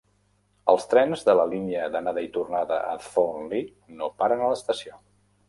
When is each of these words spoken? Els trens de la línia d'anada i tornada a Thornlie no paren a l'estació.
Els 0.71 0.87
trens 0.93 1.25
de 1.27 1.35
la 1.39 1.45
línia 1.51 1.83
d'anada 1.97 2.23
i 2.29 2.31
tornada 2.39 2.81
a 2.95 2.97
Thornlie 3.05 3.95
no 4.01 4.11
paren 4.25 4.45
a 4.47 4.51
l'estació. 4.55 4.99